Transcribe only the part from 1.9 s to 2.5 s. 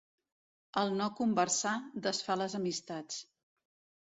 desfà